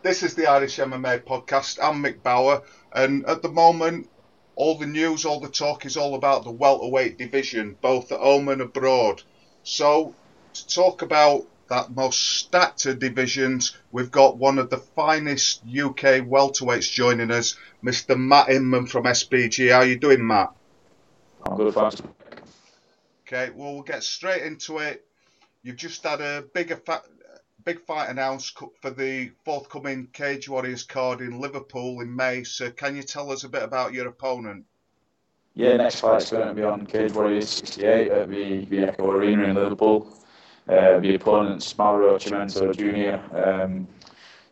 [0.00, 1.80] This is the Irish MMA podcast.
[1.82, 2.62] I'm Mick Bauer,
[2.92, 4.08] and at the moment,
[4.54, 8.48] all the news, all the talk is all about the welterweight division, both at home
[8.48, 9.22] and abroad.
[9.64, 10.14] So,
[10.54, 16.22] to talk about that most stacked of divisions, we've got one of the finest UK
[16.22, 18.16] welterweights joining us, Mr.
[18.16, 19.72] Matt Inman from SBG.
[19.72, 20.52] How are you doing, Matt?
[21.44, 22.00] I'm good, thanks.
[23.26, 25.04] Okay, well, we'll get straight into it.
[25.64, 26.70] You've just had a big,
[27.68, 32.42] big fight announced for the forthcoming Cage Warriors card in Liverpool in May.
[32.42, 34.64] So, can you tell us a bit about your opponent?
[35.54, 39.44] Yeah, next fight's going to be on Cage Warriors 68 at the, the Echo Arena
[39.44, 40.16] in Liverpool.
[40.66, 43.36] Uh, the opponent's Mauro Chimento Jr.
[43.36, 43.86] Um,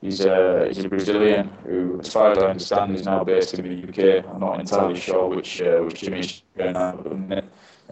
[0.03, 3.65] he's a he's a Brazilian who, as far as I understand, is now based in
[3.65, 4.27] the UK.
[4.27, 7.43] I'm not entirely sure which uh, which Jimmy's going on.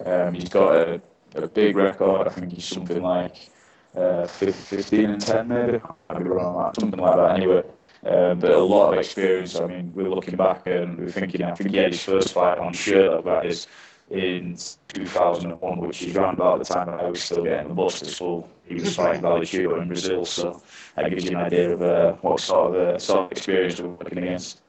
[0.05, 1.01] Um, he's got a,
[1.35, 2.29] a big record.
[2.29, 3.49] I think he's something like
[3.97, 5.81] uh, 15 and 10 maybe.
[6.11, 7.37] I'd be wrong, something like that.
[7.37, 7.63] Anyway,
[8.07, 9.59] um, but a lot of experience.
[9.59, 11.43] I mean, we're looking back and we're thinking.
[11.43, 13.67] I think he had his first fight on shirt like that is
[14.11, 14.57] in
[14.89, 18.49] 2001, which is around about the time I was still getting the bus to school.
[18.67, 20.63] He was fighting Vale Tudo in Brazil, so
[20.97, 23.89] that gives you an idea of uh, what sort of uh, sort of experience we're
[23.89, 24.61] working against.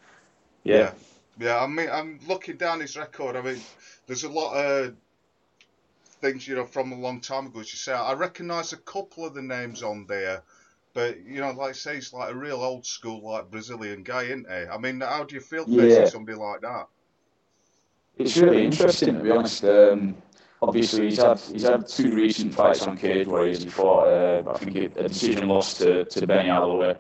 [0.64, 0.76] Yeah.
[0.76, 0.92] yeah.
[1.38, 3.36] Yeah, I mean, I'm looking down his record.
[3.36, 3.59] I mean,
[4.08, 4.96] there's a lot of
[6.26, 7.94] things, you know, from a long time ago, as you say.
[7.94, 10.42] I recognise a couple of the names on there,
[10.94, 14.23] but, you know, like I say, he's like a real old school, like, Brazilian guy,
[14.23, 14.68] isn't he?
[14.68, 16.06] I mean, how do you feel facing yeah.
[16.06, 16.88] somebody like that?
[18.18, 19.64] It's really interesting, to be honest.
[19.66, 20.16] Um,
[20.62, 24.08] obviously, he's had he's had two recent fights on cage warriors before.
[24.08, 26.96] Uh, I think a decision loss to, to Benny Alloway,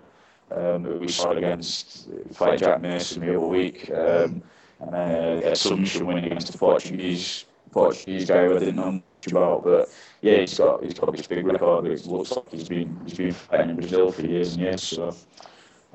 [0.51, 4.43] um, we saw against fight Jack Mason the other week, um,
[4.81, 9.65] and then a submission win against the Portuguese Portuguese guy I didn't know much about.
[9.65, 9.89] But
[10.21, 11.85] yeah, he's got he's got this big record.
[11.85, 14.81] It looks like he's been he's been fighting in Brazil for years and years.
[14.81, 15.13] So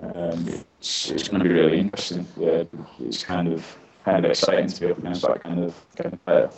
[0.02, 0.46] um,
[0.78, 2.26] it's it's going to be really interesting.
[2.36, 2.64] Yeah,
[3.00, 6.24] it's kind of kind of exciting to be up against that kind of kind of
[6.26, 6.50] player.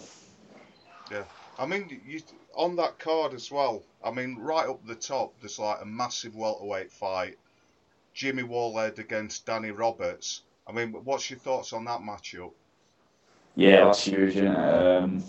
[1.13, 1.25] Yeah,
[1.57, 2.21] I mean, you,
[2.55, 3.85] on that card as well.
[4.05, 7.39] I mean, right up the top, there's like a massive welterweight fight.
[8.13, 10.43] Jimmy Wallhead against Danny Roberts.
[10.67, 12.53] I mean, what's your thoughts on that matchup?
[13.55, 14.37] Yeah, that's huge.
[14.39, 15.23] Um,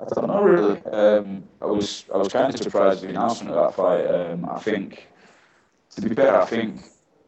[0.00, 0.80] I don't know really.
[0.86, 4.06] Um, I was I was kind of surprised at the announcement of that fight.
[4.06, 5.08] Um, I think,
[5.90, 6.82] to be fair, I think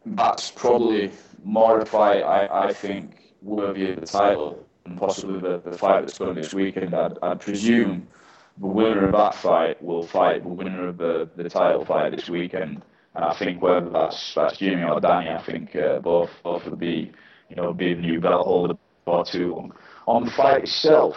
[0.05, 1.11] that's probably
[1.43, 6.01] more a fight I, I think worthy of the title and possibly the, the fight
[6.01, 6.93] that's going this weekend.
[6.93, 8.07] I'd, I'd presume
[8.57, 12.29] the winner of that fight will fight the winner of the, the title fight this
[12.29, 12.81] weekend.
[13.15, 16.75] And I think whether that's that's Jimmy or Danny, I think uh, both both will
[16.75, 17.11] be
[17.49, 19.71] you know be the new belt holder or two.
[20.07, 21.15] On the fight itself,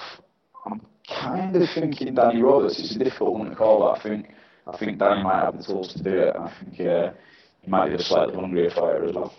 [0.64, 2.78] I'm kind of thinking Danny Roberts.
[2.78, 3.88] It's a difficult one to call.
[3.88, 4.34] I think
[4.66, 6.36] I think Danny might have the tools to do it.
[6.36, 7.10] I think uh,
[7.62, 9.34] he might be a slightly hungrier fighter as well.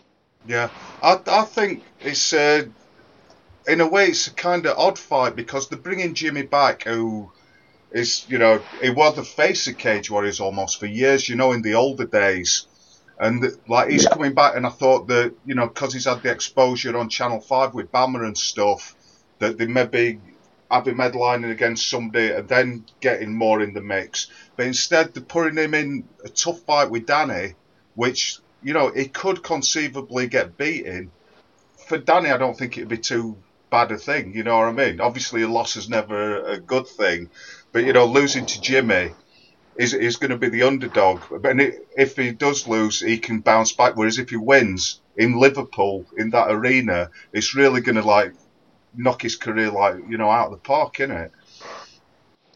[0.47, 0.69] Yeah,
[1.01, 2.65] I I think it's uh,
[3.67, 7.31] in a way it's a kind of odd fight because they're bringing Jimmy back, who
[7.91, 11.29] is you know he was the face of Cage Warriors almost for years.
[11.29, 12.65] You know, in the older days.
[13.19, 14.11] And like he's yeah.
[14.11, 17.41] coming back, and I thought that you know because he's had the exposure on Channel
[17.41, 18.95] Five with BAMMA and stuff,
[19.39, 20.19] that they may be
[20.71, 24.27] having medlining against somebody and then getting more in the mix.
[24.55, 27.55] But instead, they're putting him in a tough fight with Danny,
[27.95, 31.11] which you know he could conceivably get beaten.
[31.87, 33.35] For Danny, I don't think it'd be too
[33.69, 34.33] bad a thing.
[34.33, 35.01] You know what I mean?
[35.01, 37.29] Obviously, a loss is never a good thing,
[37.73, 39.11] but you know, losing to Jimmy
[39.75, 41.21] is is going to be the underdog.
[41.41, 41.55] But
[41.95, 43.95] if he does lose, he can bounce back.
[43.95, 48.33] Whereas if he wins in Liverpool in that arena, it's really going to like
[48.95, 51.31] knock his career like you know out of the park, isn't it?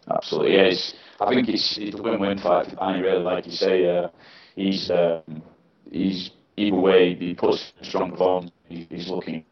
[0.09, 0.73] Absolutely, yeah.
[1.21, 3.01] I think it's, it's a win-win fight for Danny.
[3.01, 4.09] Really, like you say, uh,
[4.55, 5.41] he's um,
[5.89, 8.51] he's either way he puts strong performance.
[8.67, 9.45] he's looking.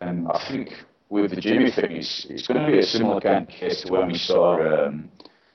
[0.00, 0.72] Um, I think
[1.08, 3.92] with the Jimmy thing, it's, it's going to be a similar kind of case to
[3.92, 5.10] when we saw um,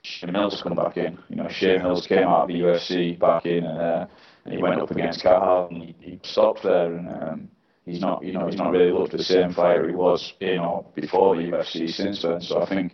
[0.06, 1.18] Che Mills come back in.
[1.30, 4.08] You know, Che Mills came out of the UFC back in, and, uh,
[4.46, 7.50] and he went up against Cathal, and he, he stopped there, and um,
[7.86, 10.86] he's not, you know, he's not really looked the same fighter he was in or
[10.94, 12.42] before the UFC since then.
[12.42, 12.94] So I think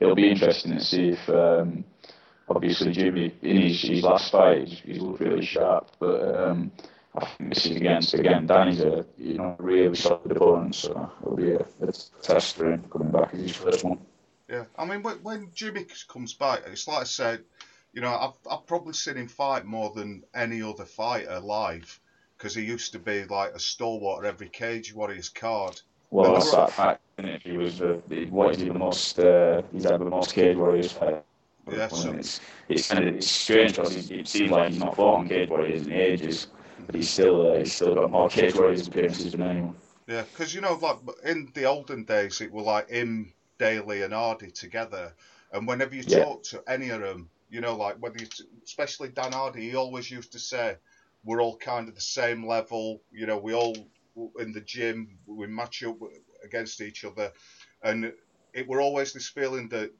[0.00, 1.28] it'll be interesting to see if.
[1.28, 1.84] Um,
[2.48, 6.70] obviously, Jimmy in his, his last fight, he's, he's looked really sharp, but um,
[7.14, 11.36] I think this is against again Danny's a you know really solid opponent, so it'll
[11.36, 11.92] be a, a
[12.22, 13.98] test for him coming back as his first one.
[14.52, 17.42] Yeah, I mean when, when Jimmy comes back, it's like I said,
[17.94, 21.98] you know I've I've probably seen him fight more than any other fighter live
[22.36, 25.80] because he used to be like a stalwart every Cage Warriors card.
[26.10, 27.00] Well, that's that fact.
[27.16, 29.18] If he was the, what is he the most?
[29.18, 31.24] Uh, he's had the most Cage Warriors fight.
[31.70, 35.20] Yeah, so, it's it's kind of it's strange because it seems like he's not fought
[35.20, 36.48] on Cage Warriors in ages.
[36.84, 39.76] but he's still uh, he's still got more cage warriors appearances than anyone.
[40.06, 44.12] Yeah, because you know, like in the olden days, it was like him, Daley, and
[44.12, 45.14] Hardy together,
[45.52, 46.24] and whenever you Yeah.
[46.24, 49.76] talk to any of them, you know, like whether you, t- especially Dan Hardy, he
[49.76, 50.76] always used to say,
[51.24, 53.76] "We're all kind of the same level." You know, we all
[54.38, 55.98] in the gym, we match up
[56.44, 57.32] against each other,
[57.82, 58.12] and
[58.52, 59.92] it were always this feeling that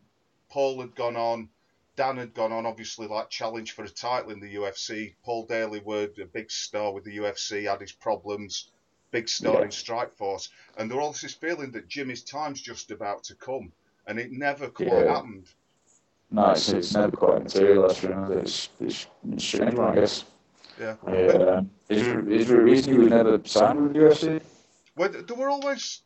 [0.51, 1.49] Paul had gone on.
[1.95, 5.15] Dan had gone on, obviously, like challenge for a title in the UFC.
[5.25, 8.71] Paul Daley were a big star with the UFC, had his problems,
[9.13, 13.37] big star in Strikeforce, and there was this feeling that Jimmy's time's just about to
[13.37, 13.71] come,
[14.09, 15.15] and it never quite Yeah.
[15.15, 15.47] happened.
[16.31, 18.03] No, it's, it's never quite materialised.
[18.09, 20.25] Know, it's it's, it's strange, one, I guess.
[20.81, 20.97] Yeah.
[21.07, 24.43] Yeah, um, is there is there a reason you would never sign with the UFC?
[24.97, 26.01] Well, there were always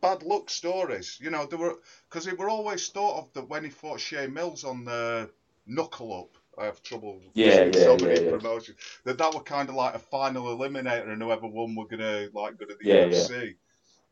[0.00, 1.46] bad luck stories, you know.
[1.46, 4.84] There were because it were always thought of that when he fought Che Mills on
[4.84, 5.28] the
[5.66, 6.39] Knuckle Up.
[6.58, 8.30] I have trouble Yeah, with yeah, so yeah, many yeah.
[8.30, 8.78] promotions.
[9.04, 12.56] That that were kind of like a final eliminator, and whoever won were gonna like
[12.58, 13.56] go to the Yeah, UFC.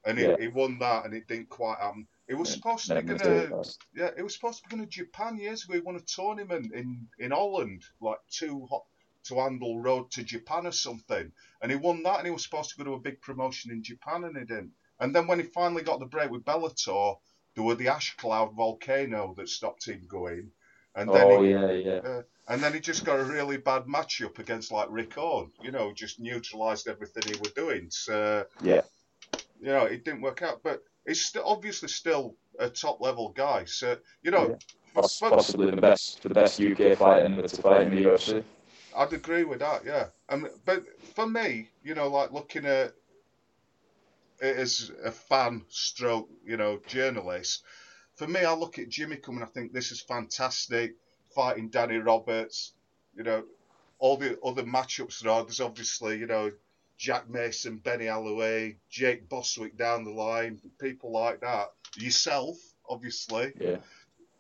[0.04, 0.36] And he, Yeah.
[0.38, 2.06] he won that, and it didn't quite happen.
[2.28, 3.54] It was Yeah, supposed to be gonna,
[3.94, 5.74] yeah, it was supposed to be going to Japan years ago.
[5.74, 8.84] He won a tournament in in Holland, like two hot
[9.24, 11.32] to handle road to Japan or something,
[11.62, 12.18] and he won that.
[12.18, 14.72] And he was supposed to go to a big promotion in Japan, and he didn't.
[15.00, 17.18] And then when he finally got the break with Bellator,
[17.54, 20.52] there were the ash cloud volcano that stopped him going,
[20.94, 22.20] and then Oh he, yeah, yeah.
[22.48, 25.50] and then he just got a really bad matchup against like Rick Hawn.
[25.62, 27.90] You know, just neutralised everything he was doing.
[27.90, 28.82] So Yeah.
[29.60, 30.62] you know, it didn't work out.
[30.62, 33.64] But he's st- obviously still a top level guy.
[33.64, 34.58] So you know,
[34.94, 38.42] Poss- possibly the best, the best UK fighter to fight in the UFC.
[38.96, 39.84] I'd agree with that.
[39.84, 40.06] Yeah.
[40.28, 40.84] Um, but
[41.14, 42.94] for me, you know, like looking at
[44.40, 47.62] it as a fan, stroke, you know, journalist.
[48.18, 49.44] For me, I look at Jimmy coming.
[49.44, 50.96] I think this is fantastic.
[51.34, 52.72] Fighting Danny Roberts,
[53.14, 53.44] you know,
[54.00, 55.44] all the other matchups there are.
[55.44, 56.50] There's obviously, you know,
[56.96, 61.68] Jack Mason, Benny Alloway, Jake Bostwick down the line, people like that.
[61.96, 62.56] Yourself,
[62.88, 63.52] obviously.
[63.60, 63.76] Yeah.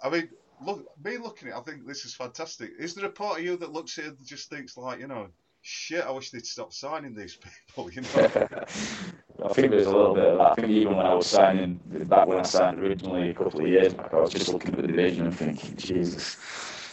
[0.02, 0.28] I mean,
[0.60, 2.72] look, me looking at it, I think this is fantastic.
[2.80, 5.28] Is there a part of you that looks here and just thinks, like, you know,
[5.62, 8.64] shit, I wish they'd stop signing these people, you know?
[9.44, 10.50] I think there's a little bit of that.
[10.52, 13.68] I think even when I was signing, back when I signed originally a couple of
[13.68, 16.36] years back, I was just looking at the division and thinking, Jesus.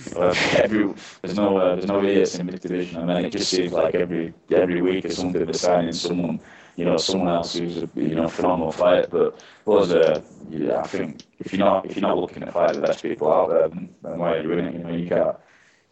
[0.18, 3.72] Every, there's no uh, there's no idiots in this division, and then it just seems
[3.72, 6.42] like every every week or something they're signing someone,
[6.76, 9.08] you know, someone else who's a you know phenomenal fighter.
[9.10, 12.76] But was uh, yeah, I think if you're not if you're not looking to fight
[12.76, 14.74] the best people out there, then, then why are you in it?
[14.74, 15.38] You know, you can't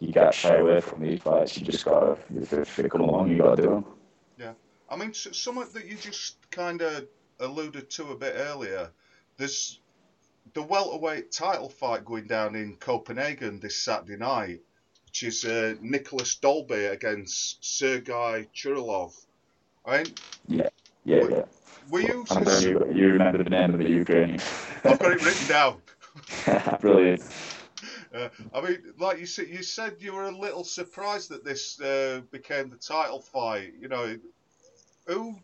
[0.01, 1.57] you can't shy away from these fights.
[1.57, 3.85] You just gotta if, if they come along, you gotta do them.
[4.93, 7.07] I mean, something that you just kind of
[7.39, 8.91] alluded to a bit earlier.
[9.37, 9.79] There's
[10.53, 14.61] the welterweight title fight going down in Copenhagen this Saturday night,
[15.07, 19.15] which is uh, Nicolas Dalby against Sergei Churlov.
[19.83, 20.13] I mean,
[20.47, 20.69] Yeah,
[21.05, 21.45] yeah.
[21.89, 22.23] were you?
[22.29, 24.41] I'm glad you, you remember the name of the Ukrainian.
[24.83, 25.81] I've got it written down.
[26.79, 27.23] Brilliant.
[28.13, 31.81] Uh, I mean, like you said, you said you were a little surprised that this
[31.81, 33.73] uh, became the title fight.
[33.81, 34.15] You know,
[35.07, 35.35] who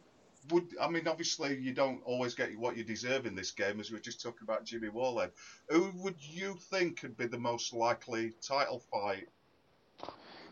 [0.52, 0.68] would?
[0.82, 3.96] I mean, obviously, you don't always get what you deserve in this game, as we
[3.98, 5.32] were just talking about Jimmy Wallhead.
[5.70, 9.28] Who would you think could be the most likely title fight?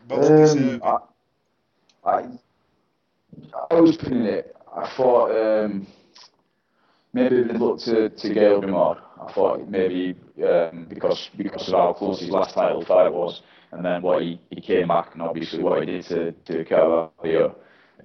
[0.08, 0.82] Most Um, deserving.
[0.82, 0.96] I,
[2.04, 2.24] I,
[3.70, 4.56] I was putting it.
[4.74, 5.86] I thought um,
[7.12, 9.00] maybe they'd look to, to Gail Grimard.
[9.20, 13.84] I thought maybe um, because because of how close his last title fight was, and
[13.84, 17.56] then what he, he came back and obviously what he did to to Carvalho.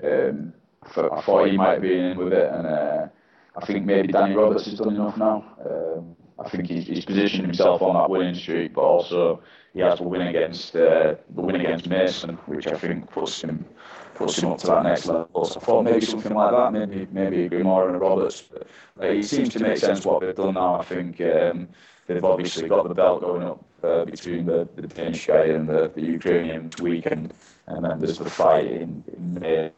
[0.04, 0.54] Um,
[0.86, 3.08] I thought, he might be in with it, and uh,
[3.56, 5.46] I think maybe Danny Roberts has done enough now.
[5.66, 9.42] Um, I think he's, he's positioned himself on that winning streak, but also
[9.74, 13.66] he has the win against uh, the win against Mason, which I think puts him
[14.16, 15.46] puts him up to that next level.
[15.46, 18.42] So I thought maybe something like that, maybe maybe a Grimard and Roberts.
[18.42, 18.68] But
[19.02, 20.80] uh, it seems to make sense what they've done now.
[20.80, 21.70] I think um,
[22.08, 25.92] they've obviously got the belt going up uh, between the, the Danish guy and the,
[25.94, 27.34] the Ukrainian weekend,
[27.68, 29.72] and then there's the fight in, in May.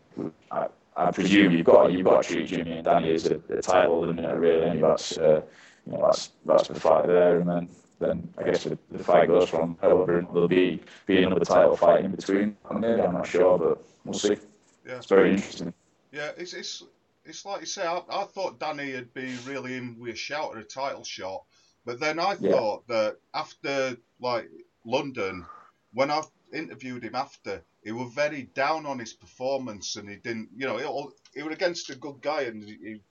[0.96, 3.62] I, I presume you've got you've got to treat Jimmy and Danny as a, a
[3.62, 4.68] title eliminator, really.
[4.68, 5.42] And that's uh,
[5.86, 9.28] you know that's that's the fight there, and then then I guess the, the fight
[9.28, 12.58] goes from however there'll be be another title fight in between.
[12.74, 14.38] Maybe I'm not sure, but we'll see.
[14.86, 14.98] Yeah.
[14.98, 15.74] It's very interesting.
[16.12, 16.84] Yeah, it's it's
[17.26, 17.86] it's like you say.
[17.86, 21.44] I, I thought Danny would be really in with a shout at a title shot,
[21.86, 22.52] but then I Yeah.
[22.52, 24.50] thought that after like
[24.86, 25.46] London,
[25.94, 26.22] when I
[26.56, 30.78] interviewed him after, he was very down on his performance, and he didn't, you know,
[30.78, 33.02] he, he was against a good guy, and he, he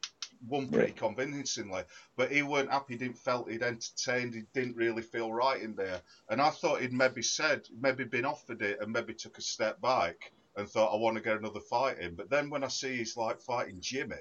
[0.49, 1.83] won pretty convincingly,
[2.17, 2.95] but he weren't happy.
[2.95, 4.35] He didn't felt he'd entertained.
[4.35, 8.25] He didn't really feel right in there, and I thought he'd maybe said, maybe been
[8.25, 11.61] offered it, and maybe took a step back and thought I want to get another
[11.61, 12.15] fight in.
[12.15, 14.17] But then when I see he's like fighting Jimmy,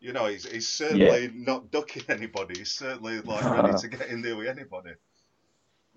[0.00, 1.30] you know, he's, he's certainly yeah.
[1.34, 2.60] not ducking anybody.
[2.60, 4.92] He's certainly like ready to get in there with anybody.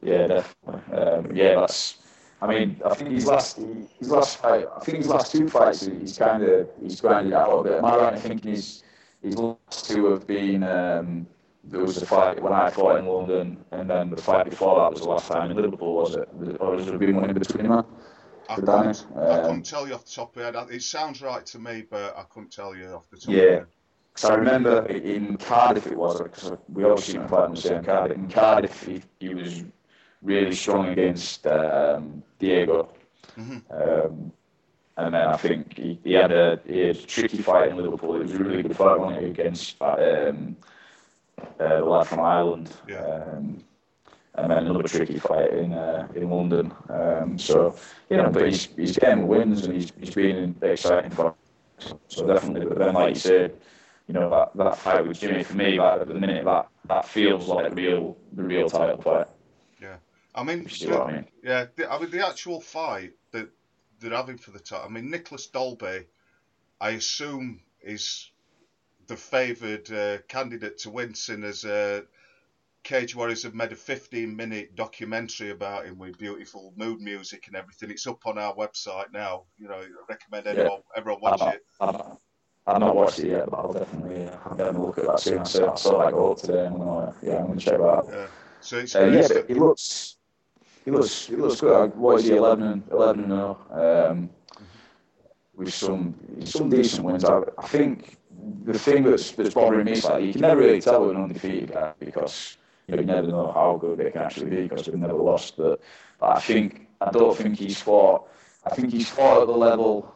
[0.01, 0.97] Yeah, definitely.
[0.97, 1.97] Um, yeah, that's.
[2.41, 3.59] I mean, I think his last
[3.99, 4.65] his last fight.
[4.75, 7.73] I think his last two fights, he's kind of he's grinded out a bit.
[7.73, 8.83] Am I right in thinking his
[9.21, 10.63] his last two have been?
[10.63, 11.27] Um,
[11.63, 14.91] there was a fight when I fought in London, and then the fight before that
[14.91, 16.27] was the last time in Liverpool, was it?
[16.59, 17.85] Or has there been one in between them?
[18.49, 20.71] I couldn't, um, I couldn't tell you off the top of my head.
[20.71, 23.41] It sounds right to me, but I couldn't tell you off the top yeah.
[23.41, 23.65] of my head.
[24.13, 27.83] Because I remember in Cardiff it was, because we obviously went fight on the same
[27.83, 28.17] Cardiff.
[28.17, 29.63] In Cardiff, he, he was
[30.21, 32.89] really strong against um, Diego.
[33.37, 33.59] Mm-hmm.
[33.71, 34.31] Um,
[34.97, 38.15] and then I think he, he, had a, he had a tricky fight in Liverpool.
[38.15, 40.55] It was a really good fight, wasn't it, against um,
[41.59, 42.71] uh, the lad from Ireland.
[42.87, 43.05] Yeah.
[43.05, 43.63] Um,
[44.35, 46.73] and then another tricky fight in uh, in London.
[46.89, 47.75] Um, so
[48.09, 51.35] you know, but he's he's getting wins and he's he's been exciting for.
[52.07, 53.57] So definitely, but then like you said,
[54.07, 57.07] you know that, that fight with Jimmy for me, that, at the minute that that
[57.07, 59.27] feels like the real the real title fight.
[60.33, 61.25] I mean, the, I mean?
[61.43, 63.49] yeah, the, I mean the actual fight that
[63.99, 64.85] they're having for the title.
[64.85, 66.05] I mean, Nicolas Dalby,
[66.79, 68.31] I assume is
[69.07, 72.01] the favoured uh, candidate to win, seeing as uh,
[72.83, 77.55] Cage Warriors have made a 15 minute documentary about him with beautiful mood music and
[77.55, 77.91] everything.
[77.91, 79.43] It's up on our website now.
[79.57, 80.97] You know, I recommend everyone, yeah.
[80.97, 81.65] everyone watch I'm, it.
[81.79, 82.01] I'm,
[82.67, 85.39] I've not watched it yet, but I'll definitely uh, have a look at that soon.
[85.39, 87.77] I saw, I saw that go up today, and I'm gonna, yeah, I'm gonna check
[87.77, 88.07] that out.
[88.09, 88.27] Yeah,
[88.61, 90.17] so it's, uh, yeah, it looks,
[90.85, 91.95] it looks, it looks good.
[91.95, 93.57] What is he, 11 and 11 now?
[93.71, 94.29] Um,
[95.55, 97.25] with some some decent wins.
[97.25, 98.17] I, I think
[98.63, 101.23] the thing that's, that's bothering me is like you can never really tell with an
[101.23, 102.57] undefeated guy because
[102.87, 105.57] you, know, you never know how good they can actually be because they've never lost.
[105.57, 105.81] But,
[106.19, 108.27] but I think I don't think he's fought.
[108.65, 110.13] I think he's fought at the level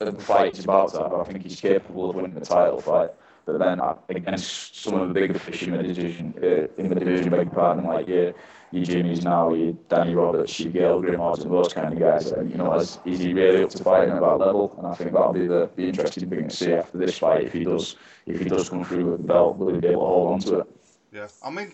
[0.00, 1.12] of the fight he's about to have.
[1.12, 3.10] I think he's capable of winning the title fight.
[3.44, 7.30] But then against some of the bigger fish in the division, uh, in the division,
[7.30, 8.30] beg your pardon, like yeah,
[8.70, 12.30] your Jimmy's now, your Danny Roberts, your Gael Grimhards, and those kind of guys.
[12.30, 14.74] And, you know, is, is he really up to fighting at that level?
[14.78, 17.52] And I think that'll be the be interesting thing to see after this fight if
[17.52, 17.96] he does
[18.26, 20.40] if he does come through with the belt, will he be able to hold on
[20.40, 20.66] to it?
[21.12, 21.72] Yeah, I mean,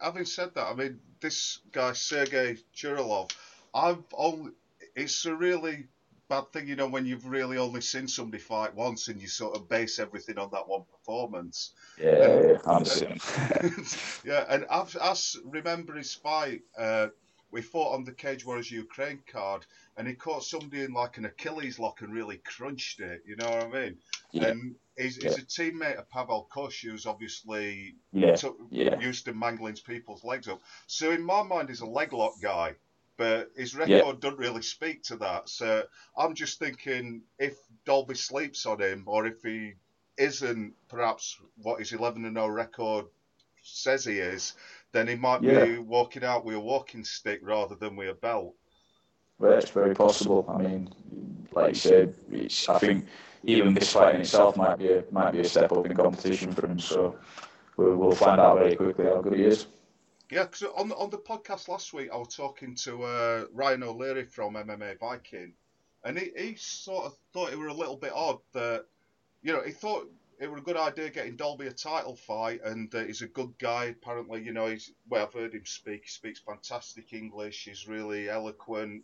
[0.00, 3.32] having said that, I mean this guy Sergey Churlov,
[3.74, 4.52] I've only
[4.94, 5.88] it's a really
[6.28, 9.56] bad thing, you know, when you've really only seen somebody fight once and you sort
[9.56, 11.72] of base everything on that one performance.
[12.00, 13.68] Yeah, and, yeah,
[14.24, 15.14] yeah, and I, I
[15.44, 16.62] remember his fight.
[16.76, 17.08] Uh,
[17.50, 19.64] we fought on the Cage Warriors Ukraine card,
[19.96, 23.22] and he caught somebody in like an Achilles lock and really crunched it.
[23.24, 23.98] You know what I mean?
[24.32, 24.48] Yeah.
[24.48, 28.34] And he's, he's a teammate of Pavel Kusch, who's obviously yeah.
[28.70, 28.98] yeah.
[28.98, 30.62] used to mangling people's legs up.
[30.88, 32.74] So in my mind, he's a leg lock guy
[33.16, 34.12] but his record yeah.
[34.18, 35.48] doesn't really speak to that.
[35.48, 35.82] So
[36.16, 39.74] I'm just thinking if Dalby sleeps on him, or if he
[40.16, 43.06] isn't perhaps what his 11 and 0 record
[43.62, 44.54] says he is,
[44.92, 45.64] then he might yeah.
[45.64, 48.54] be walking out with a walking stick rather than with a belt.
[49.38, 50.44] Well, it's very possible.
[50.48, 50.88] I mean,
[51.52, 52.14] like you said,
[52.68, 53.06] I think
[53.42, 56.52] even this fight in itself might be a, might be a step up in competition
[56.52, 56.78] for him.
[56.78, 57.16] So
[57.76, 59.66] we'll, we'll find out very quickly how good he is.
[60.30, 64.24] Yeah, because on on the podcast last week, I was talking to uh, Ryan O'Leary
[64.24, 65.52] from MMA Viking,
[66.02, 68.86] and he, he sort of thought it were a little bit odd that,
[69.42, 72.92] you know, he thought it were a good idea getting Dalby a title fight, and
[72.94, 73.84] uh, he's a good guy.
[73.84, 76.02] Apparently, you know, he's well, I've heard him speak.
[76.04, 77.64] He speaks fantastic English.
[77.64, 79.02] He's really eloquent.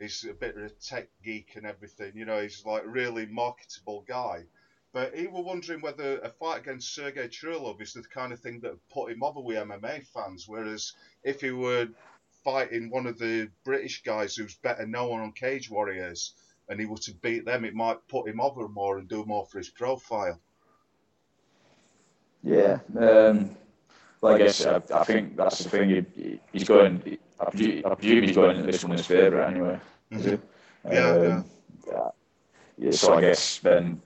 [0.00, 2.12] He's a bit of a tech geek and everything.
[2.14, 4.44] You know, he's like really marketable guy.
[4.92, 8.60] But he was wondering whether a fight against Sergey Churlov is the kind of thing
[8.60, 10.44] that put him over with MMA fans.
[10.46, 10.92] Whereas
[11.24, 11.88] if he were
[12.44, 16.34] fighting one of the British guys who's better known on Cage Warriors
[16.68, 19.46] and he were to beat them, it might put him over more and do more
[19.46, 20.38] for his profile.
[22.42, 22.80] Yeah.
[22.98, 23.56] Um,
[24.20, 26.06] well, I guess I, I, think that's the thing.
[26.14, 27.18] He, he's going.
[27.40, 29.80] I presume, I presume he's going into this one as favourite anyway.
[30.12, 30.92] Mm-hmm.
[30.92, 31.44] Yeah, um,
[31.86, 32.08] yeah
[32.90, 34.00] so I guess then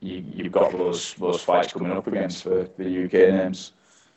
[0.00, 3.72] you, you've got those those fights coming up against for the UK names.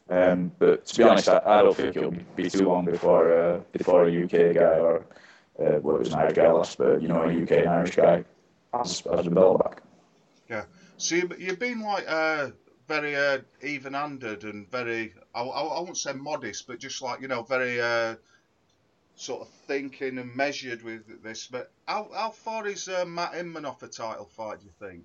[0.10, 3.60] Um, but to be honest, I, I, don't think it'll be too long before uh,
[3.72, 5.06] before a UK guy or
[5.60, 7.96] uh, well, it was an Irish guy last, but you know, a UK and Irish
[7.96, 8.24] guy
[8.74, 9.84] has, has the belt back.
[10.50, 10.66] Yeah.
[10.98, 12.50] So you, you've been like uh,
[12.88, 17.28] very uh, even-handed and very, I, I, I won't say modest, but just like you
[17.28, 18.16] know, very uh,
[19.16, 21.48] sort of thinking and measured with this.
[21.48, 24.60] But how, how far is uh, Matt Inman off a title fight?
[24.60, 25.04] Do you think?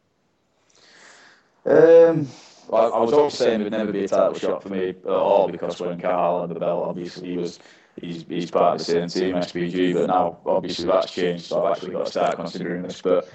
[1.66, 2.26] Um,
[2.68, 5.06] well, I was always saying it would never be a title shot for me at
[5.06, 7.58] all because when Cathal had the belt, obviously he was
[8.00, 11.76] he's, he's part of the same team, SBG, but now obviously that's changed, so I've
[11.76, 13.02] actually got to start considering this.
[13.02, 13.28] But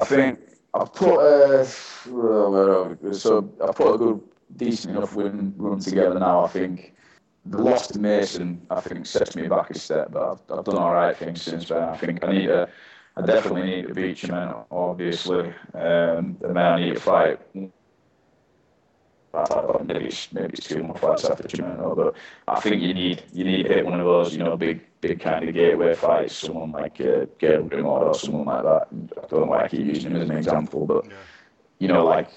[0.00, 0.38] I think
[0.74, 4.20] I've put a, so I've put a good,
[4.56, 6.44] decent enough win run together now.
[6.44, 6.94] I think
[7.44, 10.76] the loss to Mason, I think, sets me back a step, but I've, I've done
[10.78, 11.82] all right things since then.
[11.82, 12.68] I think I need to,
[13.16, 17.40] I definitely need to beat Chimento, obviously, um, and then I need to fight
[19.84, 22.14] maybe it's, maybe it's two more fights after Chimento, but
[22.48, 25.20] I think you need you need to hit one of those, you know, big big
[25.20, 28.88] kind of gateway fights, someone like uh, Grimard or someone like that.
[29.22, 31.06] I don't know why I keep using him as an example, but
[31.78, 32.28] you know, like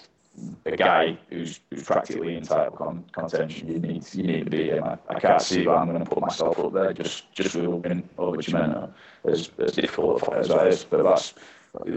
[0.65, 4.70] a guy who's, who's practically in title con- contention, you need you need to be
[4.70, 4.84] him.
[4.84, 7.65] I, I can't see why I'm going to put myself up there just just with
[7.65, 8.92] a win over Chimento,
[9.25, 10.84] as as difficult a fight as that is.
[10.84, 11.34] But that's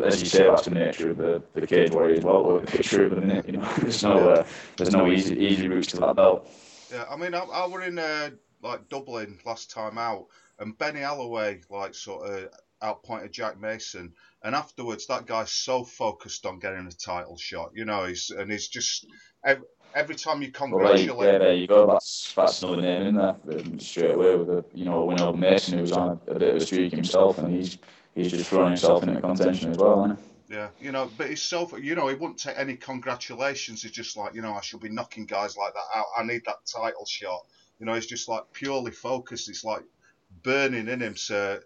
[0.04, 2.36] as you say, that's the nature of the, the cage warrior as well.
[2.36, 5.88] Or the picture of minute, you know, there's no uh, there's no easy easy routes
[5.88, 6.48] to that belt.
[6.92, 8.30] Yeah, I mean, I, I were in uh,
[8.62, 10.26] like Dublin last time out,
[10.58, 12.48] and Benny Alloway like sort of
[12.82, 17.84] outpointed Jack Mason, and afterwards that guy's so focused on getting a title shot, you
[17.84, 19.06] know, he's and he's just
[19.44, 19.64] every,
[19.94, 21.16] every time you congratulate.
[21.16, 21.86] Well, yeah, there you go.
[21.86, 23.36] That's that's another name in there
[23.78, 26.54] straight away with a you know win over Mason who was on a, a bit
[26.54, 27.78] of a streak himself, and he's
[28.14, 30.54] he's just throwing himself into contention as well, isn't he?
[30.54, 33.82] Yeah, you know, but he's so you know he wouldn't take any congratulations.
[33.82, 36.06] He's just like you know I should be knocking guys like that out.
[36.16, 37.40] I need that title shot.
[37.78, 39.48] You know, he's just like purely focused.
[39.48, 39.82] It's like
[40.42, 41.16] burning in him.
[41.16, 41.60] So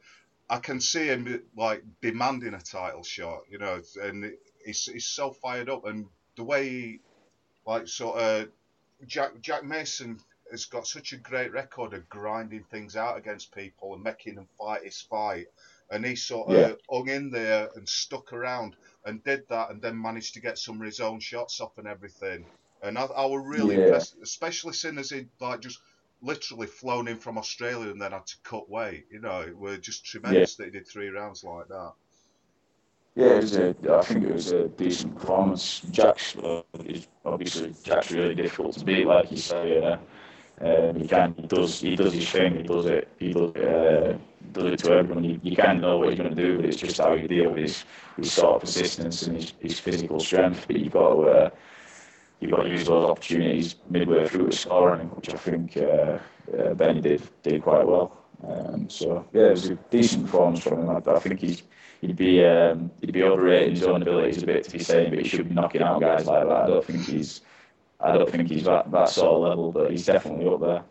[0.50, 3.42] I can see him like demanding a title shot.
[3.50, 4.32] You know, and
[4.64, 6.06] he's he's so fired up, and
[6.36, 7.00] the way he
[7.66, 8.48] like sort of
[9.06, 10.18] Jack Jack Mason
[10.50, 14.46] has got such a great record of grinding things out against people and making them
[14.58, 15.46] fight his fight
[15.92, 16.72] and he sort of yeah.
[16.90, 20.80] hung in there and stuck around and did that, and then managed to get some
[20.80, 22.46] of his own shots off and everything.
[22.82, 23.84] And I, I was really yeah.
[23.84, 25.80] impressed, especially seeing as he like just
[26.22, 29.06] literally flown in from Australia and then had to cut weight.
[29.10, 30.66] You know, it was just tremendous yeah.
[30.66, 31.92] that he did three rounds like that.
[33.14, 35.80] Yeah, it was a, I think it was a decent performance.
[35.90, 36.62] Jack's uh,
[37.26, 39.78] obviously Jack's really difficult to beat, like you say.
[39.84, 39.98] Uh,
[40.64, 42.56] um, he can he does he does his thing.
[42.56, 43.08] He does it.
[43.18, 43.64] He does it.
[43.64, 44.18] Uh,
[44.52, 45.24] does it to everyone.
[45.24, 47.50] You, you of know what he's going to do, but it's just how you deal
[47.50, 47.84] with his,
[48.16, 50.66] his sort of persistence and his, his physical strength.
[50.66, 51.50] But you've got to uh,
[52.42, 56.18] you've got to use those opportunities midway through the scoring, which I think uh,
[56.58, 58.18] uh, Benny did did quite well.
[58.46, 60.90] Um, so yeah, it was a decent performance from him.
[60.90, 61.62] I, I think he's
[62.00, 65.20] he'd be um, he'd be overrating his own abilities a bit to be saying, but
[65.20, 66.56] he should be knocking out guys like that.
[66.64, 67.42] I don't think he's
[68.00, 70.82] I don't think he's that, that sort of level, but he's definitely up there.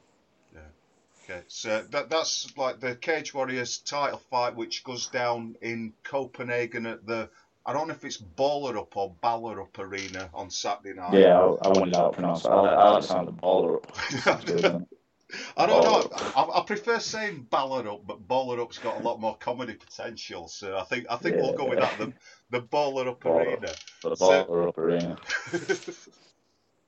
[1.24, 6.86] Okay, so that that's like the Cage Warriors title fight, which goes down in Copenhagen
[6.86, 7.30] at the
[7.66, 11.14] I don't know if it's Baller Up or Baller Up Arena on Saturday night.
[11.14, 12.50] Yeah, I, I wanted to pronounce it.
[12.50, 14.88] I, I like the sound of Baller Up.
[15.56, 16.10] I don't know.
[16.36, 20.48] I, I, prefer saying Baller Up, but Baller Up's got a lot more comedy potential.
[20.48, 21.98] So I think I think yeah, we'll go with that.
[21.98, 22.14] The
[22.50, 23.74] the Baller Up baller, Arena.
[24.02, 25.18] The Baller so, Up Arena.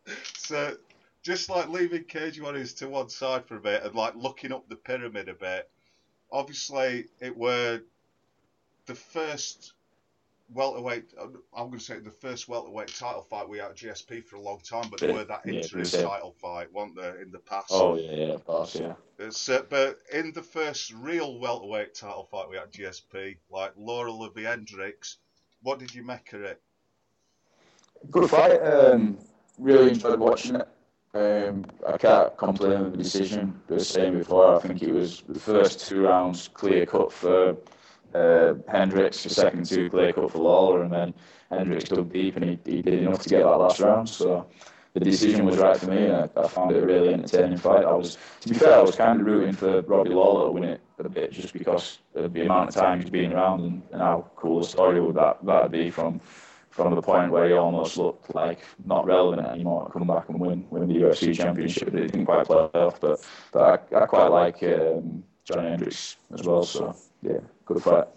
[0.37, 0.75] so
[1.21, 4.67] just like leaving Cage Warriors to one side for a bit and like looking up
[4.67, 5.69] the pyramid a bit.
[6.31, 7.81] Obviously, it were
[8.87, 9.73] the first
[10.51, 11.13] welterweight.
[11.19, 14.41] I'm going to say the first welterweight title fight we had at GSP for a
[14.41, 17.67] long time, but there were that yeah, interim title fight, weren't there, in the past?
[17.71, 18.93] Oh yeah, yeah, of course, yeah.
[19.19, 24.29] Uh, but in the first real welterweight title fight we had at GSP, like Lawler
[24.33, 25.17] v Hendricks,
[25.61, 26.61] what did you make of it?
[28.11, 28.59] Good fight.
[28.61, 29.17] Um,
[29.57, 30.67] really enjoyed watching it.
[31.15, 33.61] Um, I can't complain with the decision.
[33.67, 37.55] The same before, I think it was the first two rounds clear cut for
[38.13, 41.13] uh, Hendricks, the second two clear cut for Lawler, and then
[41.49, 44.09] Hendricks dug deep and he, he did enough to get that last round.
[44.09, 44.47] So
[44.93, 47.83] the decision was right for me, and I, I, found it a really entertaining fight.
[47.83, 50.63] I was, to be fair, I was kind of rooting for Robbie Lawler to win
[50.63, 54.01] it a bit, just because of the amount of time he's been around and, and
[54.01, 56.19] how cool a story would that that'd be from
[56.69, 60.65] from the point where he almost looked like not relevant anymore come back and win
[60.71, 61.91] win the UFC championship.
[61.91, 62.99] But it didn't quite play off.
[62.99, 66.63] But but I, I quite like um, John Hendricks as well.
[66.63, 68.07] So yeah, good fight.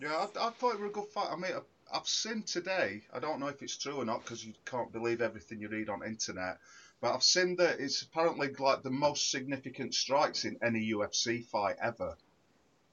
[0.00, 1.28] Yeah, I, I thought it was a good fight.
[1.30, 1.52] I mean,
[1.92, 3.02] I've seen today.
[3.12, 5.88] I don't know if it's true or not because you can't believe everything you read
[5.88, 6.58] on internet.
[7.00, 11.76] But I've seen that it's apparently like the most significant strikes in any UFC fight
[11.80, 12.16] ever.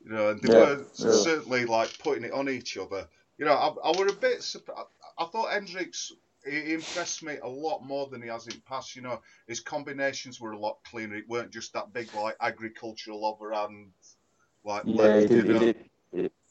[0.03, 1.11] You know, and they yeah, were yeah.
[1.11, 3.07] certainly like putting it on each other.
[3.37, 4.87] You know, I, I were a bit surprised.
[5.17, 6.11] I thought Hendricks
[6.45, 8.95] he impressed me a lot more than he has in past.
[8.95, 11.15] You know, his combinations were a lot cleaner.
[11.15, 13.91] It weren't just that big like agricultural overhand.
[14.63, 15.89] Like yeah, left, he, did, he, did,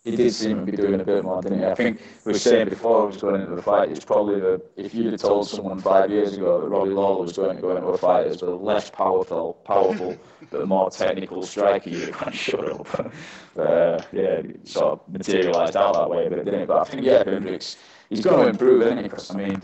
[0.04, 1.64] he did seem to be doing a bit more, didn't he?
[1.64, 4.60] I think we were saying before I was going into the fight, it's probably the
[4.76, 7.74] if you'd have told someone five years ago that Robbie Lawler was going to go
[7.74, 10.14] into a fight as the less powerful, powerful,
[10.50, 13.00] but more technical striker, you'd have gone shut up.
[13.58, 16.68] uh, yeah, sort of materialised out that way, but didn't it?
[16.68, 17.78] But I think yeah, Hendricks,
[18.10, 19.02] he's going to improve, isn't he?
[19.04, 19.62] Because I mean,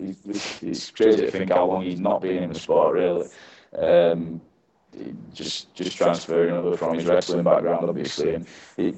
[0.00, 3.26] it's crazy to think how long he's not been in the sport, really.
[3.78, 4.42] Um,
[5.32, 8.94] just just transferring over from his wrestling background, obviously, and it,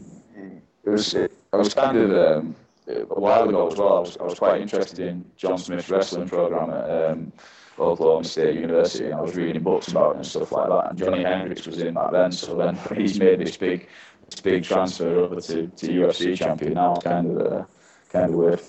[0.84, 2.56] it was it, I was kind of um,
[2.88, 3.98] a while ago as well.
[3.98, 7.32] I was, I was quite interested in John Smith's wrestling program at um,
[7.78, 10.90] Oklahoma State University, and I was reading books about it and stuff like that.
[10.90, 13.88] And Johnny Hendricks was in that then, so then he's made this big
[14.30, 17.64] this big transfer over to, to UFC champion now, kind of uh,
[18.10, 18.60] kind of weird.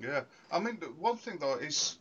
[0.00, 1.98] Yeah, I mean, one thing though is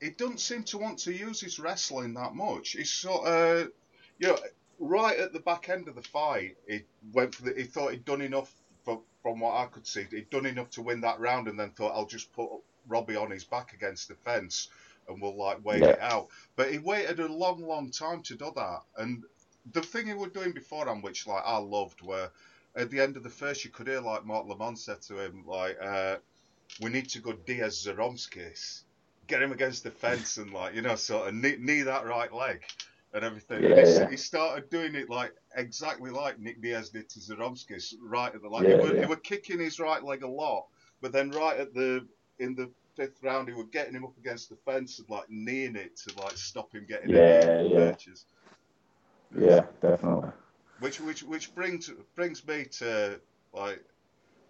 [0.00, 2.72] he doesn't seem to want to use his wrestling that much.
[2.72, 3.68] He's sort of,
[4.18, 4.38] you know,
[4.78, 7.54] right at the back end of the fight, he went for the.
[7.54, 8.52] He thought he'd done enough.
[8.84, 11.70] For, from what I could see, he'd done enough to win that round, and then
[11.70, 12.50] thought I'll just put
[12.86, 14.68] Robbie on his back against the fence,
[15.08, 15.90] and we'll like wait yeah.
[15.90, 16.28] it out.
[16.56, 19.24] But he waited a long, long time to do that, and
[19.72, 22.30] the thing he was doing beforehand, which like I loved, where
[22.76, 25.44] at the end of the first, you could hear like Marc Laimon said to him,
[25.46, 26.16] like, uh,
[26.80, 28.82] "We need to go Diaz Zaromskis."
[29.26, 32.30] get him against the fence and like you know sort of knee, knee that right
[32.30, 32.62] leg
[33.14, 33.62] and everything.
[33.62, 34.10] Yeah, and yeah.
[34.10, 38.48] he started doing it like exactly like Nick Diaz did to Zaromskis right at the
[38.48, 40.66] like yeah, he, were, he were kicking his right leg a lot,
[41.00, 42.06] but then right at the
[42.40, 45.76] in the fifth round he were getting him up against the fence and like kneeing
[45.76, 47.78] it to like stop him getting yeah, yeah.
[47.78, 48.26] Matches.
[49.36, 50.30] Yeah, definitely.
[50.80, 53.20] Which which which brings brings me to
[53.52, 53.84] like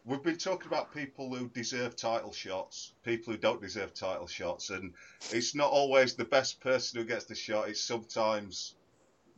[0.04, 4.70] we've been talking about people who deserve title shots, people who don't deserve title shots,
[4.70, 4.92] and
[5.30, 7.68] it's not always the best person who gets the shot.
[7.68, 8.74] It's sometimes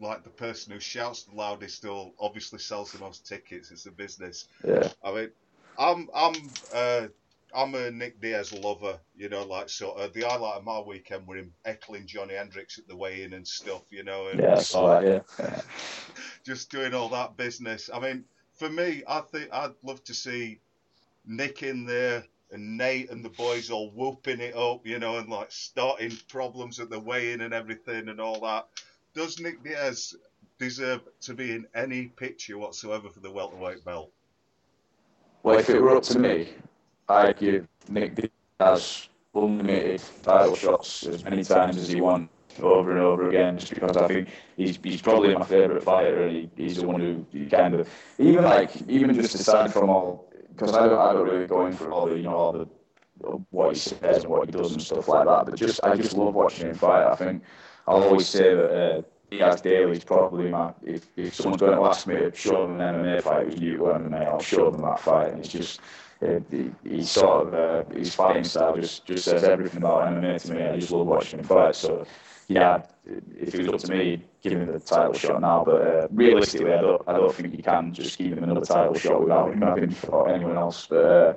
[0.01, 3.71] like the person who shouts the loudest or obviously sells the most tickets.
[3.71, 4.49] It's a business.
[4.67, 4.89] Yeah.
[5.05, 5.31] I mean,
[5.79, 6.35] I'm I'm
[6.75, 7.07] uh,
[7.55, 8.99] I'm a Nick Diaz lover.
[9.17, 12.79] You know, like sort of the highlight of my weekend were him heckling Johnny Hendricks
[12.79, 13.83] at the weigh-in and stuff.
[13.91, 15.25] You know, and yeah, I saw that.
[15.39, 15.61] Yeah.
[16.45, 17.89] just doing all that business.
[17.93, 18.25] I mean
[18.57, 20.59] for me, I think I'd love to see
[21.27, 25.29] Nick in there and Nate and the boys all whooping it up, you know, and
[25.29, 28.67] like starting problems at the weigh-in and everything and all that.
[29.15, 30.15] Does Nick Diaz
[30.59, 34.11] deserve to be in any picture whatsoever for the welterweight belt?
[35.43, 36.49] Well, if it were up to me,
[37.09, 43.01] I'd give Nick Diaz unlimited title shots as many times as he wants over and
[43.01, 46.77] over again just because I think he's he's probably my favourite fighter and he, he's
[46.77, 47.89] the one who kind of
[48.19, 51.73] even like even just aside from all because I don't I don't really go in
[51.73, 52.69] for all the you know all the
[53.51, 56.17] what he says and what he does and stuff like that but just I just
[56.17, 57.07] love watching him fight.
[57.07, 57.43] I think
[57.87, 62.07] I'll always say that uh, Diaz is probably my if, if someone's going to ask
[62.07, 65.31] me to show them an MMA fight with you MMA I'll show them that fight
[65.31, 65.81] and it's just
[66.23, 70.41] uh, he, he sort of uh, his fighting style just just says everything about MMA
[70.43, 72.07] to me I just love watching him fight so
[72.49, 72.83] yeah,
[73.37, 75.65] if it was up to me, give him the title shot now.
[75.65, 78.95] But uh, realistically, I don't, I don't think you can just give him another title
[78.95, 80.87] shot without him having fought anyone else.
[80.87, 81.35] But uh,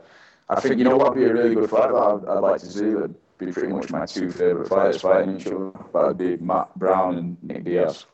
[0.49, 2.59] I think you know what would be a really good fight that I'd, I'd like
[2.61, 2.85] to see.
[2.85, 5.71] Would be pretty much my two favourite fighters fighting each other.
[5.93, 8.05] That'd be Matt Brown and Nick Diaz.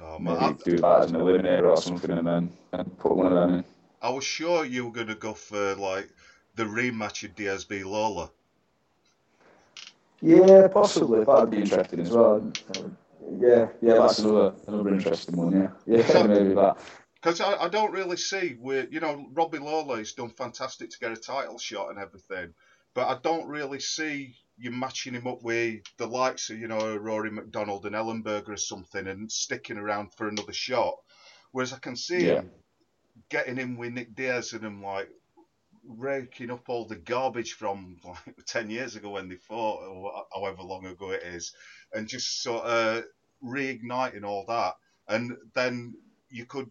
[0.00, 3.34] Oh, Maybe do that as an eliminator or something, and then and put one of
[3.34, 3.64] them in.
[4.00, 6.10] I was sure you were going to go for like
[6.56, 8.28] the rematch of Diaz v Lawler.
[10.22, 11.24] Yeah, possibly.
[11.24, 12.52] That'd be interesting as well.
[13.40, 15.52] Yeah, yeah, that's another another interesting one.
[15.52, 16.78] Yeah, yeah, maybe that.
[17.14, 21.12] Because I, I don't really see where you know Robbie Lawler's done fantastic to get
[21.12, 22.54] a title shot and everything,
[22.94, 26.96] but I don't really see you matching him up with the likes of you know
[26.96, 30.94] Rory MacDonald and Ellenberger or something and sticking around for another shot.
[31.50, 32.34] Whereas I can see yeah.
[32.36, 32.50] him
[33.28, 35.08] getting in with Nick Diaz and him like
[35.86, 38.16] raking up all the garbage from like
[38.46, 41.54] 10 years ago when they fought, or however long ago it is,
[41.92, 43.04] and just sort of
[43.44, 44.74] reigniting all that.
[45.08, 45.94] And then
[46.30, 46.70] you could,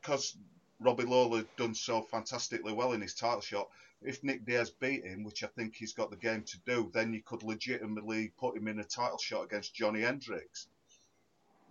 [0.00, 0.36] because
[0.80, 3.68] Robbie Lawler done so fantastically well in his title shot,
[4.02, 7.12] if Nick Diaz beat him, which I think he's got the game to do, then
[7.12, 10.68] you could legitimately put him in a title shot against Johnny Hendricks.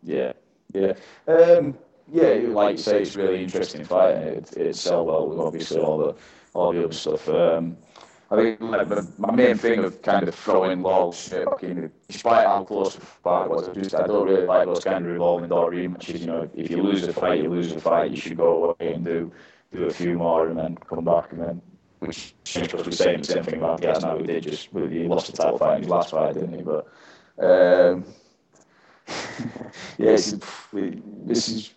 [0.03, 0.33] Yeah,
[0.73, 0.93] yeah.
[1.27, 1.77] Um,
[2.11, 4.21] yeah, like you say, it's really interesting fighting.
[4.21, 6.15] It, it sell well with obviously all the
[6.59, 7.27] all the other stuff.
[7.29, 7.77] Um,
[8.31, 12.95] I think like, my main thing of kind of throwing logs, in, despite how close
[12.95, 16.19] the fight was, I just I don't really like those kind of revolving door rematches.
[16.19, 18.11] You know, if you lose a fight, you lose a fight.
[18.11, 19.31] You should go away and do
[19.71, 21.61] do a few more and then come back and then.
[21.99, 24.15] Which because we're saying the same thing about Gas now.
[24.15, 26.61] We did just he lost the title fight in his last fight, didn't he?
[26.61, 26.87] But
[27.39, 28.05] um,
[29.99, 30.35] yes,
[31.25, 31.71] this is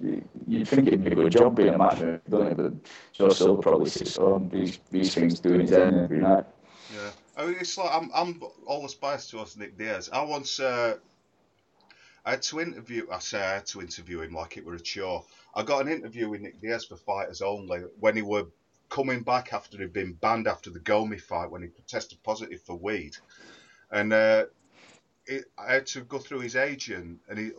[0.47, 2.57] you'd think it'd be a good job being a matchmaker, don't it?
[2.57, 2.73] But
[3.13, 6.45] Joe Silva probably sits on these these things doing his own every night.
[6.95, 10.09] Yeah, I mean it's like I'm I'm always biased towards Nick Diaz.
[10.13, 10.97] I once uh,
[12.25, 13.07] I had to interview.
[13.11, 15.25] I say I had to interview him like it were a chore.
[15.55, 18.47] I got an interview with Nick Diaz for Fighters Only when he were
[18.89, 22.77] coming back after he'd been banned after the Gomi fight when he tested positive for
[22.77, 23.17] weed,
[23.91, 24.45] and uh,
[25.27, 27.51] it, I had to go through his agent and he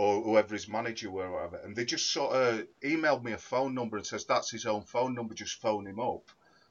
[0.00, 3.36] or whoever his manager were or whatever, and they just sort of emailed me a
[3.36, 6.22] phone number and says that's his own phone number, just phone him up.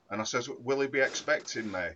[0.10, 1.90] And I says, will he be expecting me?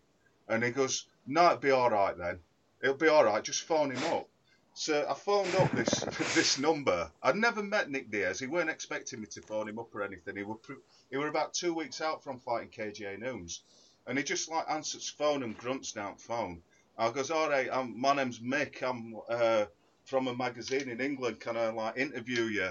[0.47, 2.37] And he goes, no, it'll be all right then.
[2.83, 4.29] It'll be all right, just phone him up.
[4.75, 5.89] So I phoned up this
[6.35, 7.09] this number.
[7.23, 8.39] I'd never met Nick Diaz.
[8.39, 10.35] He weren't expecting me to phone him up or anything.
[10.35, 10.59] He were
[11.09, 13.63] he were about two weeks out from fighting KJ Noons,
[14.05, 16.61] and he just like answers phone and grunts down phone.
[16.95, 18.83] I goes, all right, I'm, my name's Mick.
[18.83, 19.65] I'm uh,
[20.05, 21.39] from a magazine in England.
[21.39, 22.69] Can I like interview you?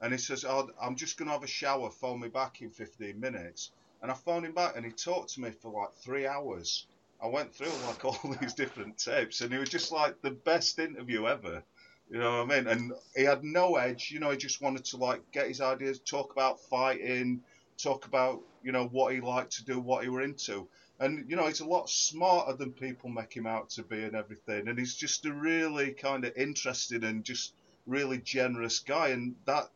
[0.00, 1.90] And he says, oh, I'm just gonna have a shower.
[1.90, 3.70] Phone me back in 15 minutes.
[4.02, 6.86] And I phoned him back, and he talked to me for like three hours.
[7.22, 10.78] I went through like all these different tapes, and it was just like the best
[10.78, 11.62] interview ever.
[12.10, 12.66] You know what I mean?
[12.66, 14.10] And he had no edge.
[14.10, 17.42] You know, he just wanted to like get his ideas, talk about fighting,
[17.78, 20.66] talk about you know what he liked to do, what he were into.
[21.00, 24.14] And you know, he's a lot smarter than people make him out to be, and
[24.14, 24.68] everything.
[24.68, 27.54] And he's just a really kind of interesting and just
[27.86, 29.70] really generous guy, and that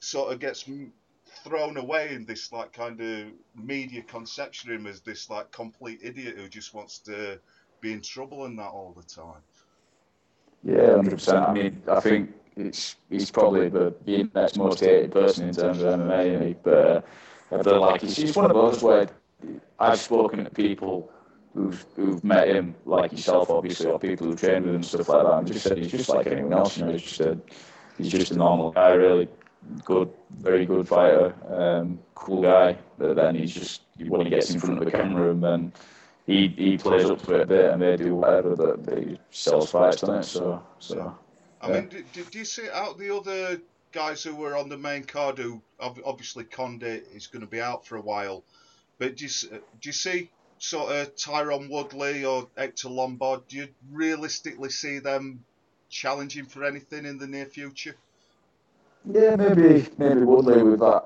[0.00, 0.68] sort of gets
[1.44, 6.00] thrown away in this like kind of media conception of him as this like complete
[6.02, 7.38] idiot who just wants to
[7.80, 9.40] be in trouble and that all the time.
[10.64, 11.38] Yeah, hundred percent.
[11.38, 16.00] I mean, I think it's he's probably the, the most hated person in terms of
[16.00, 17.00] MMA, but uh,
[17.52, 19.08] I feel like he's, he's one of those where
[19.78, 21.10] I've spoken to people
[21.54, 25.24] who've who've met him, like yourself, obviously, or people who trained with him, stuff like
[25.24, 26.76] that, and just said he's just like anyone else.
[26.76, 27.38] You know, he's just a
[27.96, 29.28] he's just a normal guy, really
[29.84, 32.76] good, very good fighter, um, cool guy.
[32.98, 35.72] But then he's just when he gets in front of the camera and then
[36.26, 39.70] he he plays up to it a bit and they do whatever, but he sells
[39.70, 40.24] fights, doesn't it?
[40.24, 41.16] So so.
[41.60, 45.02] I mean, did, did you see out the other guys who were on the main
[45.02, 48.44] card who obviously Condit is going to be out for a while,
[48.98, 53.46] but do you, do you see sort of Tyron Woodley or Hector Lombard?
[53.48, 55.44] Do you realistically see them
[55.88, 57.96] challenging for anything in the near future?
[59.10, 61.04] Yeah, maybe maybe Woodley with that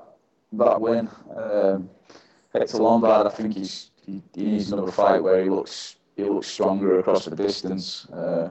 [0.53, 1.09] that win.
[1.35, 1.89] Um,
[2.53, 6.47] Hector Lombard, I think he's he, he, needs another fight where he looks he looks
[6.47, 8.05] stronger across the distance.
[8.09, 8.49] Uh,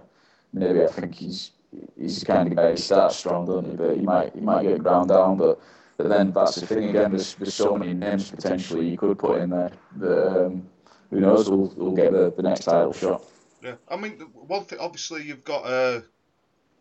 [0.52, 1.50] maybe I think he's
[1.98, 3.76] he's the kind of guy he starts strong, doesn't he?
[3.76, 5.61] But he might he might get ground down, but.
[6.02, 7.12] But then that's the thing again.
[7.12, 9.70] There's, there's so many names potentially you could put in there.
[9.98, 10.68] That, um,
[11.10, 11.48] who knows?
[11.48, 13.22] We'll, we'll get the, the next title shot.
[13.62, 14.80] Yeah, I mean, one thing.
[14.80, 15.64] Obviously, you've got.
[15.64, 16.00] Uh,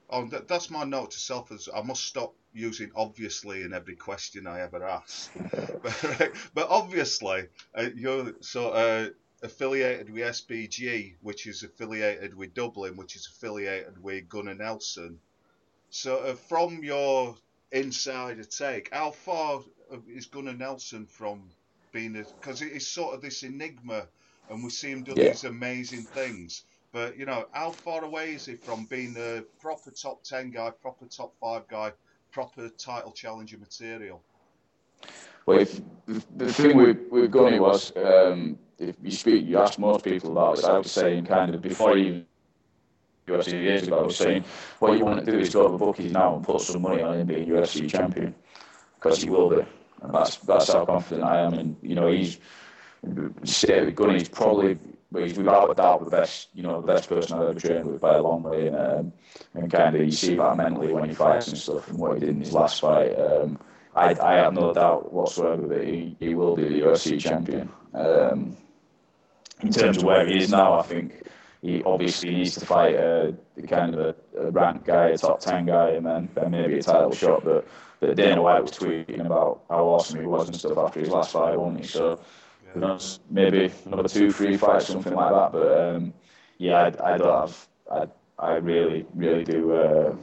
[0.09, 1.51] oh, that, that's my note to self.
[1.51, 5.31] As I must stop using obviously in every question I ever ask.
[5.83, 7.43] but, but, obviously,
[7.75, 9.11] uh, you're so of
[9.43, 15.19] affiliated with SBG, which is affiliated with Dublin, which is affiliated with Gunnar Nelson.
[15.91, 17.35] So, uh, from your
[17.71, 19.61] insider take, how far
[20.07, 21.43] is Gunnar Nelson from
[21.91, 22.23] being a.
[22.23, 24.07] Because it's sort of this enigma,
[24.49, 25.29] and we see him do yeah.
[25.29, 26.63] these amazing things.
[26.91, 30.71] But, you know, how far away is he from being a proper top 10 guy,
[30.71, 31.93] proper top 5 guy,
[32.31, 34.21] proper title challenger material.
[35.45, 35.81] Well, if,
[36.35, 40.57] the thing with, with Gunny was, um, if you speak, you ask most people about
[40.57, 42.25] this, I was saying kind of before you
[43.27, 44.43] UFC years ago, was saying
[44.79, 47.01] what you want to do is go to the bookies now and put some money
[47.01, 48.35] on him being UFC champion
[48.95, 49.65] because he will be.
[50.01, 51.53] And that's that's how confident I am.
[51.53, 52.39] And you know, he's
[53.03, 54.77] Gunny's probably
[55.11, 57.85] but he's without a doubt the best, you know, the best person I've ever trained
[57.85, 58.67] with by a long way.
[58.67, 59.13] And, um,
[59.53, 62.21] and kind of you see that mentally when he fights and stuff, and what he
[62.21, 63.13] did in his last fight.
[63.19, 63.59] Um,
[63.93, 67.69] I, I have no doubt whatsoever that he, he will be the UFC champion.
[67.93, 68.55] Um,
[69.61, 71.23] in terms of where he is now, I think
[71.61, 73.35] he obviously needs to fight a,
[73.67, 77.13] kind of a, a ranked guy, a top 10 guy, and then, maybe a title
[77.13, 77.43] shot.
[77.43, 77.67] But,
[77.99, 81.33] but Dana White was tweeting about how awesome he was and stuff after his last
[81.33, 81.87] fight, wasn't he?
[81.87, 82.19] So
[82.73, 85.51] who knows, maybe another two, three fights, something like that.
[85.51, 86.13] But um,
[86.57, 87.67] yeah, I, I, don't have.
[87.91, 88.07] I,
[88.39, 89.73] I really, really do.
[89.73, 90.15] Uh,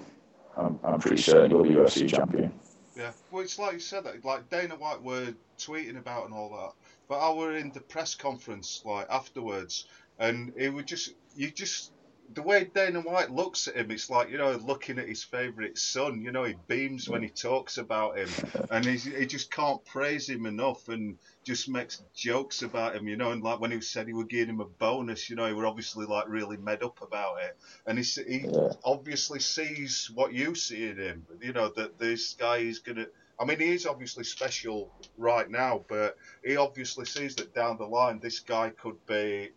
[0.57, 2.53] I'm, I'm pretty certain you'll be UFC champion.
[2.97, 4.25] Yeah, well, it's like you said that.
[4.25, 6.73] Like Dana White were tweeting about and all that,
[7.09, 9.87] but I were in the press conference like afterwards,
[10.19, 11.93] and it would just you just
[12.35, 15.79] the way Dana White looks at him, it's like you know looking at his favourite
[15.79, 16.21] son.
[16.21, 18.29] You know, he beams when he talks about him,
[18.71, 23.09] and he he just can't praise him enough, and just makes jokes about him.
[23.09, 25.47] You know, and like when he said he would give him a bonus, you know,
[25.47, 28.73] he were obviously like really made up about it, and he he Yeah.
[28.85, 31.27] obviously sees what you see in him.
[31.41, 33.07] You know that this guy is gonna.
[33.41, 37.87] I mean, he is obviously special right now, but he obviously sees that down the
[37.87, 39.51] line this guy could be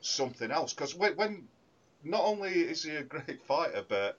[0.00, 0.72] something else.
[0.72, 1.48] Because when, when
[2.04, 4.18] not only is he a great fighter, but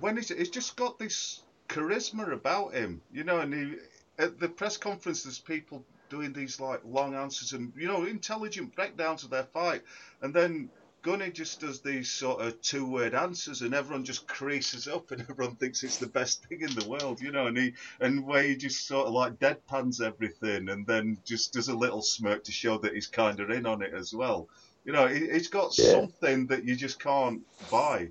[0.00, 3.40] when he's, he's just got this charisma about him, you know.
[3.40, 3.74] And he,
[4.18, 8.74] at the press conference, there's people doing these like long answers and you know intelligent
[8.74, 9.82] breakdowns of their fight,
[10.22, 10.70] and then
[11.02, 15.56] Gunny just does these sort of two-word answers, and everyone just creases up, and everyone
[15.56, 17.46] thinks it's the best thing in the world, you know.
[17.46, 21.68] And he and where he just sort of like deadpans everything, and then just does
[21.68, 24.48] a little smirk to show that he's kind of in on it as well.
[24.84, 25.92] You know, he, he's got Yeah.
[25.92, 28.08] something that you just can't buy.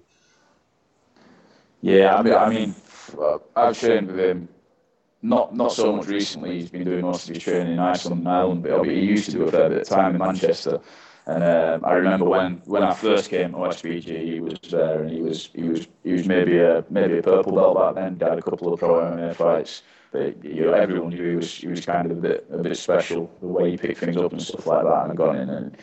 [1.82, 2.76] Yeah, I mean, I mean,
[3.20, 4.48] uh, I've trained with him.
[5.22, 6.60] Not not so much recently.
[6.60, 9.32] He's been doing most of his training in Iceland and Ireland, but he used to
[9.32, 10.80] do a fair bit of time in Manchester.
[11.28, 15.12] And um, I remember when, when I first came to SBG, he was there, and
[15.12, 18.18] he was he was he was maybe a maybe a purple belt back then.
[18.18, 21.54] He had a couple of pro MMA fights, but you know everyone knew he was
[21.54, 24.32] he was kind of a bit a bit special the way he picked things up
[24.32, 25.78] and stuff like that, and got in and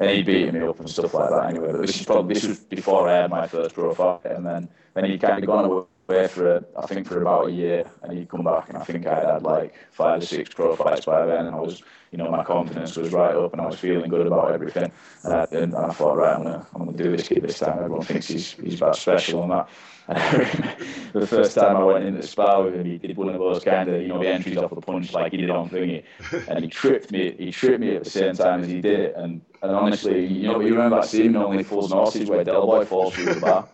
[0.00, 1.46] and he beat me up and stuff like that.
[1.50, 4.44] Anyway, but this is probably this was before I had my first pro fight, and
[4.44, 7.84] then then he'd kind of gone away for a, I think for about a year,
[8.02, 11.04] and he'd come back, and I think I had like five or six pro fights
[11.04, 13.78] by then, and I was, you know, my confidence was right up, and I was
[13.78, 14.90] feeling good about everything,
[15.24, 17.78] and I, and I thought, right, I'm gonna I'm gonna do this kid this time.
[17.78, 19.68] Everyone thinks he's he's that special and that.
[20.08, 23.38] And the first time I went into the spar with him, he did one of
[23.38, 26.04] those kind of, you know, the entries off the punch like he did on thingy,
[26.48, 27.34] and he tripped me.
[27.38, 30.48] He tripped me at the same time as he did it, and and honestly, you
[30.48, 33.34] know, you remember that scene in Only Fools and Horses where Del Boy falls through
[33.34, 33.68] the bar.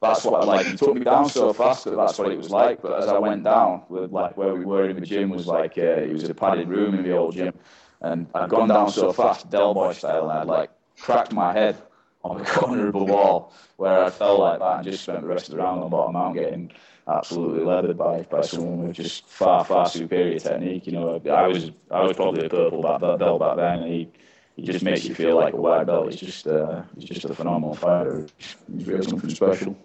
[0.00, 2.80] That's what like he took me down so fast that that's what it was like.
[2.80, 5.76] But as I went down, with like where we were in the gym was like
[5.76, 7.52] uh, it was a padded room in the old gym,
[8.00, 11.76] and I'd gone down so fast, Del Boy style, and I'd like cracked my head
[12.24, 15.26] on the corner of the wall where I fell like that and just spent the
[15.26, 16.70] rest of the round on bottom out getting
[17.08, 20.86] absolutely leathered by, by someone with just far far superior technique.
[20.86, 23.80] You know, I was I was probably a purple back, belt back then.
[23.80, 24.08] And he
[24.56, 26.10] he just makes you feel like a white belt.
[26.10, 28.26] He's just uh, he's just a phenomenal fighter.
[28.38, 29.76] He's really something special.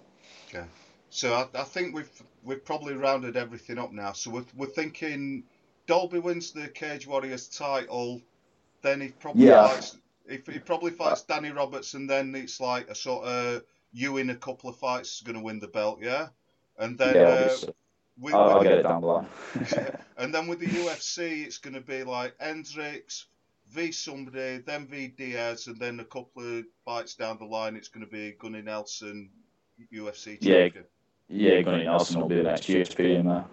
[1.10, 4.14] So I, I think we've we've probably rounded everything up now.
[4.14, 5.44] So we're, we're thinking
[5.88, 8.22] Dalby wins the Cage Warriors title,
[8.82, 9.68] then he probably Yeah.
[9.68, 13.64] fights he, he probably fights Danny Roberts, and then it's like a sort of
[13.94, 16.28] you in a couple of fights is going to win the belt, yeah.
[16.78, 17.58] And then yeah, uh,
[18.20, 19.28] with, I'll, I'll get it down the line.
[20.18, 23.28] and then with the UFC, it's going to be like Hendricks
[23.70, 27.88] v somebody, then v Diaz, and then a couple of fights down the line, it's
[27.88, 29.30] going to be Gunnar Nelson,
[29.92, 30.64] UFC Yeah.
[30.64, 30.86] champion.
[31.28, 33.46] yeah, Gunnar Nelson will be the next GSP in there.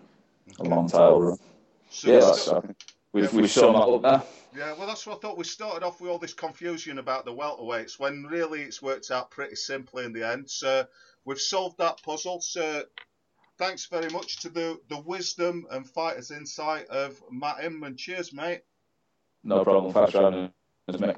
[0.59, 1.39] A long title run.
[1.91, 2.65] So Yeah, that's, still-
[3.13, 4.23] we've, we've shown that up there.
[4.55, 5.39] Yeah, well, that's what I thought.
[5.39, 9.31] We started off with all this confusion about the welterweights when really it's worked out
[9.31, 10.51] pretty simply in the end.
[10.51, 10.87] So
[11.25, 12.41] we've solved that puzzle.
[12.43, 12.85] So
[13.57, 17.97] thanks very much to the, the wisdom and fighter's insight of Matt Inman.
[17.97, 18.61] Cheers, mate.
[19.43, 19.91] No problem.
[19.93, 20.51] Thanks for having
[20.89, 21.17] us, mate.